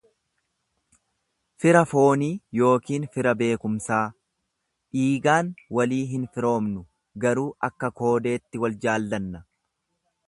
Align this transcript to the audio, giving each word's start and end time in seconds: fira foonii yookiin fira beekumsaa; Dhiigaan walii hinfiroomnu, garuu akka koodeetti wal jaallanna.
fira 1.63 1.83
foonii 1.91 2.29
yookiin 2.61 3.05
fira 3.17 3.35
beekumsaa; 3.43 4.01
Dhiigaan 4.97 5.53
walii 5.81 6.03
hinfiroomnu, 6.15 6.83
garuu 7.27 7.49
akka 7.71 7.93
koodeetti 8.01 8.65
wal 8.65 8.81
jaallanna. 8.89 9.45